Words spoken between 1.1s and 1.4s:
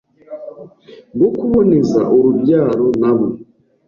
bwo